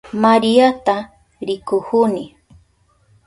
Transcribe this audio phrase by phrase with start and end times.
[0.23, 0.95] Mariata
[1.47, 2.23] rikuhuni.